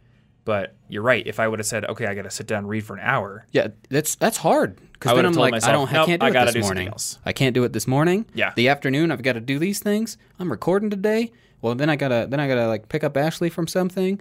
[0.44, 1.24] But you're right.
[1.26, 3.00] If I would have said, "Okay, I got to sit down and read for an
[3.02, 6.26] hour," Yeah, that's that's hard because then I'm like, myself, I don't, I can't do
[6.26, 6.88] I it this do something morning.
[6.88, 8.24] else." I can't do it this morning.
[8.34, 8.52] Yeah.
[8.56, 10.16] the afternoon I've got to do these things.
[10.38, 11.30] I'm recording today.
[11.60, 14.18] Well, then I gotta then I gotta like pick up Ashley from something.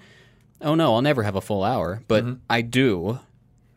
[0.61, 3.19] Oh no, I'll never have a full hour, but I do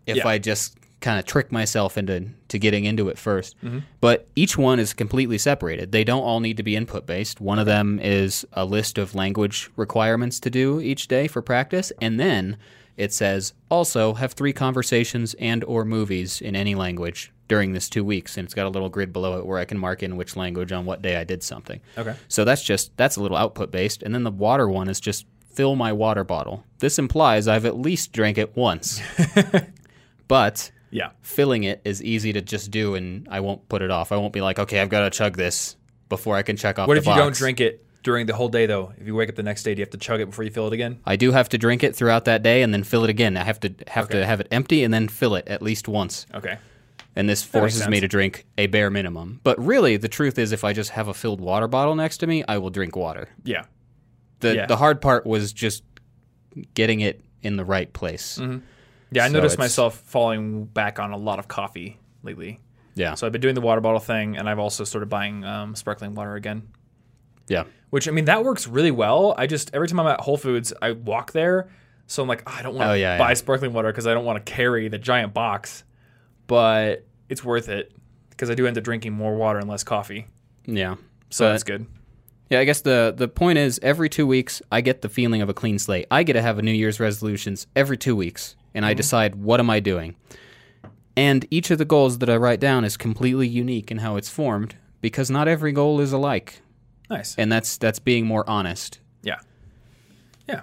[0.04, 0.26] if Mm-hmm.
[0.26, 0.32] Yeah.
[0.32, 3.78] I just kind of trick myself into to getting into it 1st Mm-hmm.
[4.00, 5.92] But each one is completely separated.
[5.92, 7.40] They don't all need to be input based.
[7.40, 11.92] One of them is a list of language requirements to do each day for practice,
[12.00, 12.56] and then
[12.96, 18.04] it says also have three conversations and or movies in any language during this two
[18.04, 20.36] weeks, and it's got a little grid below it where I can mark in which
[20.36, 21.80] language on what day I did something.
[21.98, 25.00] okay, So that's just that's a little output based, and then the water one is
[25.00, 26.64] just fill my water bottle.
[26.78, 29.02] This implies I've at least drank it once,
[30.28, 34.12] but yeah, filling it is easy to just do, and I won't put it off.
[34.12, 35.76] I won't be like, okay, I've got to chug this
[36.08, 36.86] before I can check off.
[36.86, 38.92] What if you don't drink it during the whole day though?
[38.98, 40.50] If you wake up the next day, do you have to chug it before you
[40.50, 41.00] fill it again?
[41.06, 43.36] I do have to drink it throughout that day and then fill it again.
[43.36, 44.20] I have to have Okay.
[44.20, 46.26] to have it empty and then fill it at least once.
[46.34, 46.58] Okay.
[47.16, 49.40] And this forces me to drink a bare minimum.
[49.44, 52.26] But really, the truth is, if I just have a filled water bottle next to
[52.26, 53.28] me, I will drink water.
[53.44, 53.64] Yeah.
[54.40, 54.66] The Yeah.
[54.66, 55.84] the hard part was just
[56.74, 58.38] getting it in the right place.
[58.38, 58.58] Mm-hmm.
[59.12, 62.60] Yeah, I So noticed it's- myself falling back on a lot of coffee lately.
[62.94, 65.74] Yeah, So I've been doing the water bottle thing, and I've also started buying um,
[65.74, 66.68] sparkling water again.
[67.48, 69.34] yeah, Which I mean, that works really well.
[69.38, 71.68] I just every time I'm at Whole Foods, I walk there,
[72.06, 73.34] so I'm like, "Oh, I don't want to Oh, yeah, buy yeah.
[73.34, 75.84] sparkling water because I don't want to carry the giant box,
[76.46, 77.92] but it's worth it
[78.30, 80.26] because I do end up drinking more water and less coffee.
[80.66, 80.96] yeah.
[81.30, 81.86] So But- that's good.
[82.50, 85.48] Yeah, I guess the the point is every two weeks I get the feeling of
[85.48, 86.06] a clean slate.
[86.10, 88.96] I get to have a New Year's resolutions every two weeks, and I mm-hmm.
[88.96, 90.16] decide what am I doing.
[91.16, 94.30] And each of the goals that I write down is completely unique in how it's
[94.30, 96.62] formed because not every goal is alike,
[97.10, 97.34] Nice.
[97.36, 99.00] and that's that's being more honest.
[99.22, 99.40] Yeah.
[100.48, 100.62] Yeah.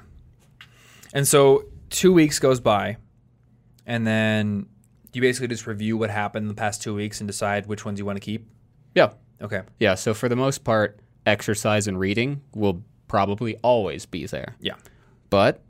[1.13, 2.97] And so two weeks goes by,
[3.85, 4.65] and then
[5.13, 7.99] you basically just review what happened in the past two weeks and decide which ones
[7.99, 8.47] you want to keep.
[8.95, 9.61] Yeah, Okay.
[9.79, 9.95] yeah.
[9.95, 14.55] So for the most part, exercise and reading will probably always be there.
[14.59, 14.75] Yeah.
[15.29, 15.61] But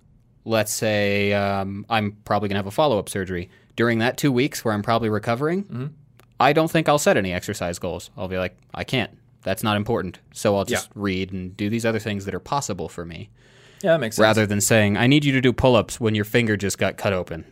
[0.45, 3.49] let's say um, I'm probably going to have a follow up surgery.
[3.75, 5.93] During that two weeks where I'm probably recovering,
[6.39, 8.09] I don't think I'll set any exercise goals.
[8.17, 9.11] I'll be like, I can't.
[9.43, 10.19] That's not important.
[10.33, 13.29] So I'll just read and do these other things that are possible for me
[13.81, 14.23] Yeah, that makes sense.
[14.23, 16.97] rather than saying, I need you to do pull ups when your finger just got
[16.97, 17.45] cut open.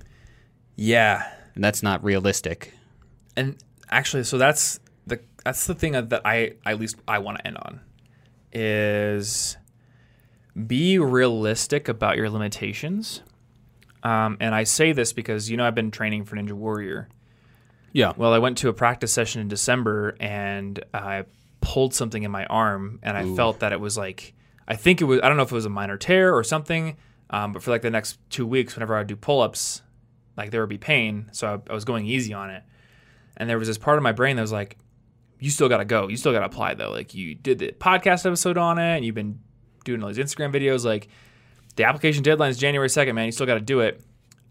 [0.76, 1.32] Yeah.
[1.56, 2.73] And that's not realistic.
[3.38, 3.56] And
[3.89, 7.58] actually, so that's the that's the thing that I at least I want to end
[7.58, 7.80] on
[8.52, 9.58] is
[10.65, 13.22] be realistic about your limitations.
[14.04, 17.10] Um, and I say this because you know I've been training for Ninja Warrior.
[17.93, 18.13] Yeah.
[18.15, 21.26] Well, I went to a practice session in December and I
[21.62, 24.34] pulled something in my arm and I felt that it was like
[24.67, 26.98] I think it was I don't know if it was a minor tear or something,
[27.30, 29.82] um, but for like the next two weeks, whenever I would do pull ups,
[30.36, 31.30] like there would be pain.
[31.32, 32.63] So I, I was going easy on it,
[33.38, 34.78] and there was this part of my brain that was like,
[35.39, 36.08] "You still got to go.
[36.08, 36.91] You still got to apply though.
[36.91, 39.39] Like you did the podcast episode on it, and you've been
[39.88, 40.86] doing all these Instagram videos.
[40.86, 41.08] Like
[41.76, 43.26] the application deadline is January second, man.
[43.26, 44.02] You still got to do it."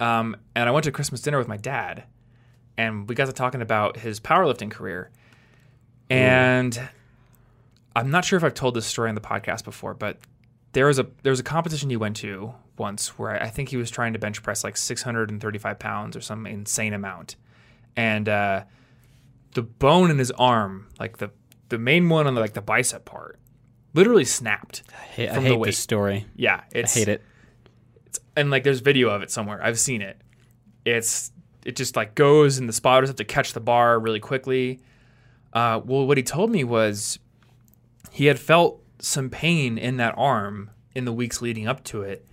[0.00, 2.04] Um, and I went to Christmas dinner with my dad,
[2.76, 5.10] and we got to talking about his powerlifting career.
[6.10, 6.78] And
[7.94, 10.18] I'm not sure if I've told this story on the podcast before, but
[10.72, 13.76] there was a there was a competition he went to once where I think he
[13.76, 17.36] was trying to bench press like 635 pounds or some insane amount,
[17.96, 18.64] and uh,
[19.54, 21.30] the bone in his arm, like the
[21.68, 23.40] the main one on the, like the bicep part,
[23.96, 24.82] literally snapped.
[24.92, 25.66] I hate, I From the hate weight.
[25.68, 26.26] this story.
[26.36, 27.22] Yeah, I hate it.
[28.36, 29.60] and like there's video of it somewhere.
[29.62, 30.20] I've seen it.
[30.84, 31.32] It's
[31.64, 34.80] it just like goes and the spotters have to catch the bar really quickly.
[35.52, 37.18] Uh, well, what he told me was
[38.12, 42.26] he had felt some pain in that arm in the weeks leading up to it,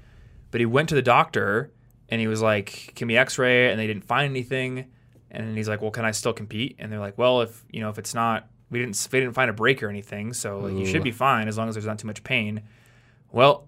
[0.51, 1.71] but he went to the doctor
[2.09, 4.85] and he was like, "Can we X-ray?" And they didn't find anything.
[5.31, 7.89] And he's like, "Well, can I still compete?" And they're like, "Well, if you know
[7.89, 10.85] if it's not, we didn't we didn't find a break or anything, so like, you
[10.85, 12.63] should be fine as long as there's not too much pain."
[13.31, 13.67] Well,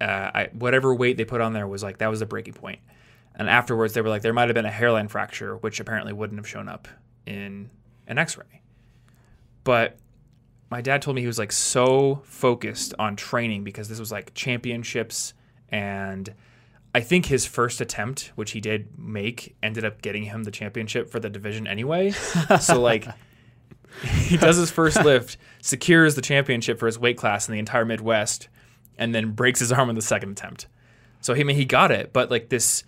[0.00, 2.80] uh, I, whatever weight they put on there was like that was the breaking point.
[3.34, 6.38] And afterwards, they were like there might have been a hairline fracture, which apparently wouldn't
[6.38, 6.88] have shown up
[7.26, 7.70] in
[8.06, 8.62] an X-ray.
[9.62, 9.98] But
[10.70, 14.34] my dad told me he was like so focused on training because this was like
[14.34, 15.34] championships,
[15.68, 16.32] and
[16.94, 21.10] I think his first attempt, which he did make, ended up getting him the championship
[21.10, 22.10] for the division anyway.
[22.60, 23.06] so like.
[24.02, 27.84] He does his first lift, secures the championship for his weight class in the entire
[27.84, 28.48] Midwest,
[28.96, 30.66] and then breaks his arm in the second attempt.
[31.20, 32.84] So he I mean he got it, but like this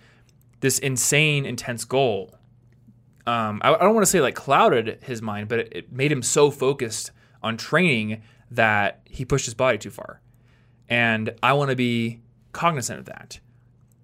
[0.61, 2.35] this insane intense goal.
[3.27, 6.11] um, I, I don't want to say like clouded his mind, but it, it made
[6.11, 7.11] him so focused
[7.43, 10.21] on training that he pushed his body too far.
[10.89, 12.21] And I want to be
[12.53, 13.41] cognizant of that.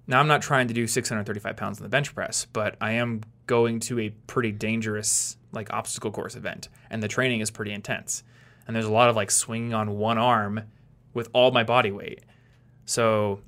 [0.06, 3.22] Now, I'm not trying to do 635 pounds on the bench press, but I am
[3.46, 8.22] going to a pretty dangerous like obstacle course event, and the training is pretty intense.
[8.66, 10.62] And there's a lot of like swinging on one arm
[11.14, 12.22] with all my body weight.
[12.84, 13.40] So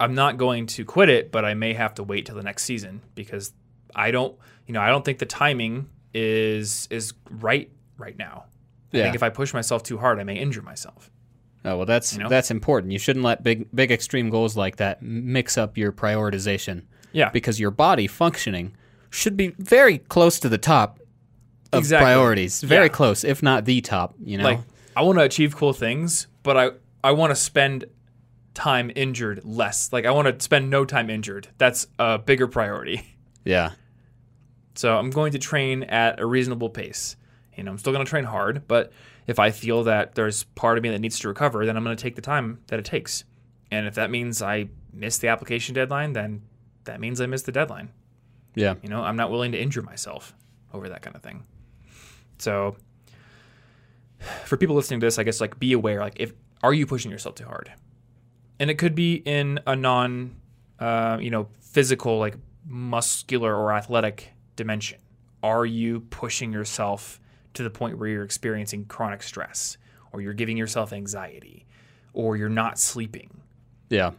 [0.00, 2.64] I'm not going to quit it, but I may have to wait till the next
[2.64, 3.52] season because
[3.94, 8.44] I don't, you know, I don't think the timing is is right right now.
[8.92, 9.02] I Yeah.
[9.04, 11.10] think if I push myself too hard, I may injure myself.
[11.64, 12.28] Oh well, that's know?
[12.28, 12.92] that's important.
[12.92, 16.84] You shouldn't let big big extreme goals like that mix up your prioritization.
[17.10, 17.30] Yeah.
[17.30, 18.76] because your body functioning
[19.10, 20.98] should be very close to the top
[21.72, 22.04] of Exactly.
[22.04, 22.62] priorities.
[22.62, 22.92] Very Yeah.
[22.92, 24.14] close, if not the top.
[24.22, 24.60] You know, Like
[24.96, 26.70] I want to achieve cool things, but I
[27.04, 27.84] I want to spend
[28.54, 29.92] time injured less.
[29.92, 31.48] Like I want to spend no time injured.
[31.58, 33.16] That's a bigger priority.
[33.44, 33.72] yeah,
[34.74, 37.16] So I'm going to train at a reasonable pace.
[37.56, 38.92] You know, I'm still going to train hard, but
[39.26, 41.96] if I feel that there's part of me that needs to recover, then I'm going
[41.96, 43.24] to take the time that it takes.
[43.70, 46.42] And if that means I miss the application deadline, then
[46.84, 47.90] that means I missed the deadline.
[48.58, 50.34] Yeah, You know, I'm not willing to injure myself
[50.72, 51.44] over that kind of thing.
[52.38, 52.76] So
[54.44, 57.10] for people listening to this, I guess like be aware like if are you pushing
[57.10, 57.72] yourself too hard?
[58.58, 60.36] And it could be in a non
[60.78, 64.98] uh, you know, physical like muscular or athletic dimension.
[65.42, 67.20] Are you pushing yourself
[67.54, 69.76] to the point where you're experiencing chronic stress
[70.12, 71.66] or you're giving yourself anxiety
[72.12, 73.42] or you're not sleeping?
[73.88, 74.12] yeah.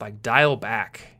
[0.00, 1.13] Like dial back.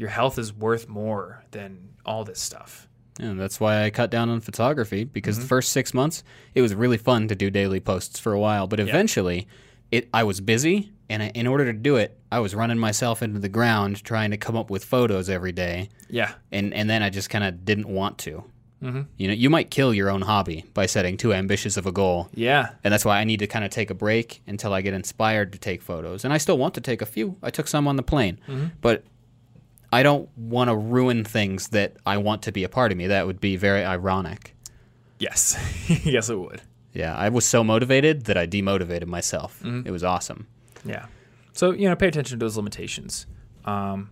[0.00, 2.88] Your health is worth more than all this stuff.
[3.18, 5.42] And that's why I cut down on photography because Mm-hmm.
[5.42, 8.66] the first six months it was really fun to do daily posts for a while,
[8.66, 9.46] but eventually
[9.90, 13.22] it I was busy, and I, in order to do it, I was running myself
[13.22, 16.32] into the ground trying to come up with photos every day, Yeah.
[16.50, 18.44] and and then I just kind of didn't want to.
[18.82, 19.06] Mhm.
[19.18, 22.30] You know, you might kill your own hobby by setting too ambitious of a goal,
[22.32, 22.70] Yeah.
[22.82, 25.52] and that's why I need to kind of take a break until I get inspired
[25.52, 26.24] to take photos.
[26.24, 27.36] And I still want to take a few.
[27.42, 28.38] I took some on the plane,
[28.80, 29.04] but
[29.92, 33.08] I don't want to ruin things that I want to be a part of me.
[33.08, 34.54] That would be very ironic.
[35.18, 35.56] Yes.
[36.04, 36.62] yes, it would.
[36.92, 39.62] Yeah, I was so motivated that I demotivated myself.
[39.64, 40.48] It was awesome.
[40.84, 41.06] Yeah.
[41.52, 43.26] So, you know, pay attention to those limitations.
[43.64, 44.10] Um,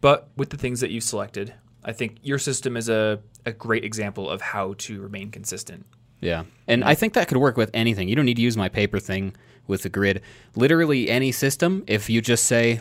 [0.00, 3.84] but with the things that you've selected, I think your system is a, a great
[3.84, 5.86] example of how to remain consistent.
[6.20, 6.44] Yeah.
[6.66, 8.08] And I think that could work with anything.
[8.08, 9.34] You don't need to use my paper thing
[9.66, 10.22] with the grid.
[10.56, 12.80] Literally any system, if you just say,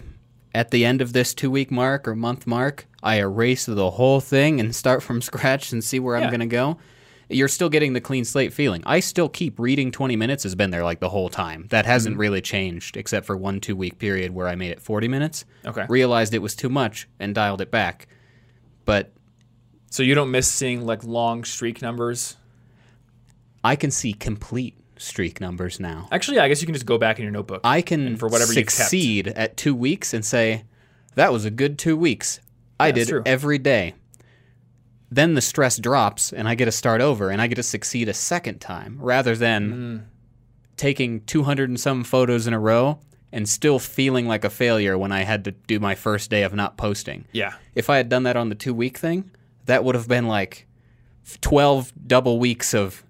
[0.54, 4.20] at the end of this two week mark or month mark, I erase the whole
[4.20, 6.78] thing and start from scratch and see where I'm going to go,
[7.30, 8.84] you're still getting the clean slate feeling.
[8.86, 11.68] I still keep reading 20 minutes has been there like the whole time.
[11.70, 12.22] That hasn't mm-hmm.
[12.22, 15.46] really changed except for one two week period where I made it 40 minutes.
[15.66, 15.86] Okay.
[15.89, 18.08] Realized it was too much and dialed it back.
[18.86, 19.13] But
[19.89, 22.38] So you don't miss seeing like long streak numbers.
[23.63, 26.08] I can see complete streak numbers now.
[26.12, 27.62] Actually, I guess you can just go back in your notebook.
[27.63, 30.63] I can And for whatever succeed at two weeks and say,
[31.16, 32.39] that was a good two weeks.
[32.80, 33.94] I that's did every day.
[35.12, 38.10] Then the stress drops and I get to start over and I get to succeed
[38.10, 40.02] a second time rather than Mm.
[40.78, 43.00] taking 200 and some photos in a row
[43.32, 46.54] and still feeling like a failure when I had to do my first day of
[46.56, 47.26] not posting.
[47.32, 47.54] yeah.
[47.76, 49.30] If I had done that on the two week thing,
[49.66, 50.66] that would have been like
[51.42, 53.04] 12 double weeks of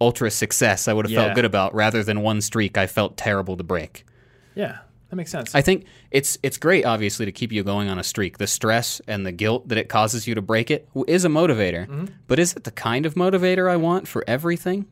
[0.00, 1.24] ultra success I would have Yeah.
[1.24, 4.04] felt good about rather than one streak I felt terrible to break.
[4.54, 4.78] Yeah.
[5.10, 5.54] That makes sense.
[5.54, 8.36] I think it's it's great, obviously, to keep you going on a streak.
[8.36, 11.86] The stress and the guilt that it causes you to break it is a motivator.
[11.86, 12.04] Mm-hmm.
[12.26, 14.84] But is it the kind of motivator I want for everything?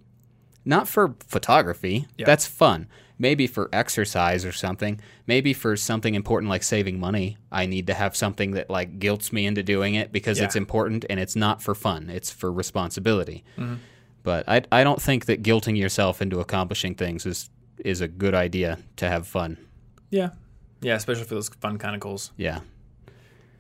[0.65, 2.07] Not for photography.
[2.17, 2.25] Yeah.
[2.25, 2.89] That's fun.
[3.19, 5.01] Maybe for exercise or something.
[5.27, 7.37] Maybe for something important like saving money.
[7.53, 10.47] I need to have something that like guilts me into doing it because Yeah.
[10.47, 12.09] it's important and it's not for fun.
[12.11, 13.45] It's for responsibility.
[13.59, 13.75] Mm-hmm.
[14.27, 18.35] But I I don't think that guilting yourself into accomplishing things is is a good
[18.35, 19.57] idea to have fun.
[20.11, 20.31] yeah.
[20.83, 22.33] Yeah, especially for those fun kind of goals.
[22.37, 22.61] Yeah.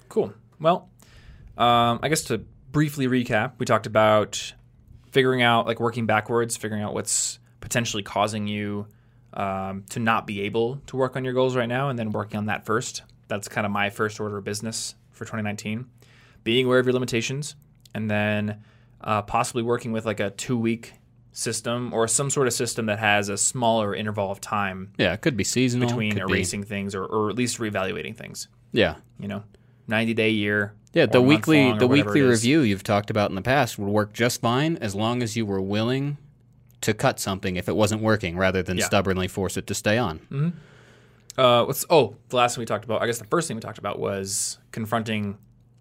[0.08, 0.34] Cool.
[0.60, 0.90] Well,
[1.56, 2.38] um, I guess to
[2.72, 4.52] briefly recap, we talked about
[5.12, 8.86] figuring out, like working backwards, figuring out what's potentially causing you
[9.32, 12.36] um, to not be able to work on your goals right now, and then working
[12.36, 13.02] on that first.
[13.28, 15.86] That's kind of my first order of business for 2019.
[16.44, 17.56] Being aware of your limitations,
[17.94, 18.62] and then
[19.03, 20.94] uh, possibly working with like a two week
[21.32, 25.20] system or some sort of system that has a smaller interval of time Yeah, it
[25.20, 25.86] could be seasonal.
[25.88, 28.49] between could be- erasing things or, or at least reevaluating things.
[28.72, 29.44] yeah, You know,
[29.86, 30.72] 90 day year.
[30.94, 31.05] yeah.
[31.07, 34.76] The weekly the weekly review you've talked about in the past would work just fine
[34.78, 36.16] as long as you were willing
[36.80, 38.84] to cut something if it wasn't working, rather than Yeah.
[38.86, 40.55] stubbornly force it to stay on.
[41.36, 43.03] Uh, what's oh the last thing we talked about?
[43.03, 45.36] I guess the first thing we talked about was confronting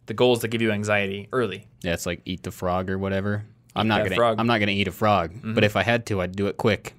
[0.06, 1.68] the goals that give you anxiety early.
[1.82, 3.46] Yeah, it's like eat the frog or whatever.
[3.76, 4.16] I'm not gonna.
[4.16, 4.34] frog.
[4.34, 4.42] Mm-hmm.
[4.42, 5.34] I'm not gonna eat a frog.
[5.44, 6.94] But if I had to, I'd do it quick.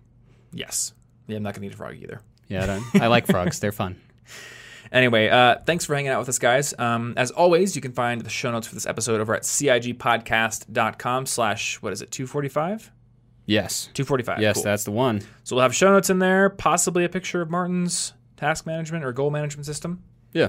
[0.53, 0.93] Yes.
[1.27, 2.21] Yeah, I'm not gonna eat a frog either.
[2.49, 3.59] Yeah, I, don't, I like frogs.
[3.59, 4.01] They're fun.
[4.93, 6.73] Anyway, uh, thanks for hanging out with us, guys.
[6.79, 11.27] Um, as always, you can find the show notes for this episode over at cigpodcast.com
[11.27, 12.93] slash, what is it, 245?
[13.47, 13.89] Yes.
[13.95, 14.41] 245.
[14.41, 14.63] Yes, cool.
[14.63, 15.23] that's the one.
[15.45, 19.13] So we'll have show notes in there, possibly a picture of Martin's task management or
[19.13, 20.03] goal management system.
[20.33, 20.49] Yeah.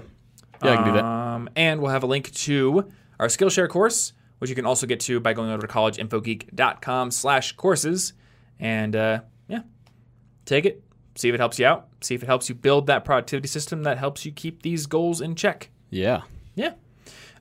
[0.64, 1.04] Yeah, I can do that.
[1.04, 5.00] Um, and we'll have a link to our Skillshare course, which you can also get
[5.02, 8.14] to by going over to collegeinfogeek.com slash courses.
[8.60, 9.62] And uh, yeah,
[10.46, 10.84] take it,
[11.16, 13.84] see if it helps you out, see if it helps you build that productivity system
[13.84, 15.70] that helps you keep these goals in check.
[15.90, 16.22] Yeah.
[16.56, 16.74] Yeah.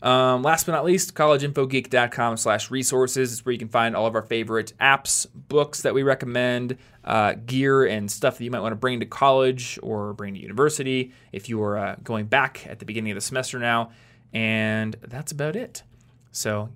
[0.02, 4.14] Um, last but not least, collegeinfogeek.com slash resources is where you can find all of
[4.14, 8.72] our favorite apps, books that we recommend, uh, gear, and stuff that you might want
[8.72, 12.78] to bring to college or bring to university if you are uh, going back at
[12.78, 13.90] the beginning of the semester now.
[14.32, 15.82] And that's about it.
[16.30, 16.68] So,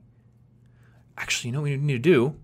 [1.18, 2.36] actually, you know what we need to do?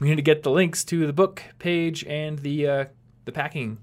[0.00, 2.84] We need to get the links to the book page and the uh,
[3.26, 3.78] the packing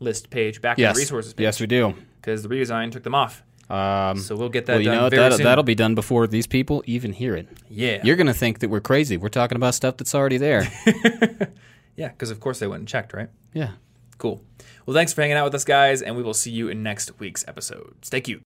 [0.00, 0.94] list page back Yes.
[0.96, 1.94] the resources page Yes, we do.
[2.20, 3.42] because the redesign took them off.
[3.70, 5.44] Um, So we'll get that well, you done know That'll, soon.
[5.44, 7.48] that'll be done before these people even hear it.
[7.68, 8.00] yeah.
[8.02, 9.16] You're gonna think that we're crazy.
[9.16, 10.70] We're talking about stuff that's already there.
[11.96, 13.28] Yeah, because of course they went and checked, right?
[13.52, 13.72] yeah.
[14.18, 14.40] Cool.
[14.86, 17.18] Well, thanks for hanging out with us, guys, and we will see you in next
[17.20, 17.94] week's episode.
[18.02, 18.47] Stay cute.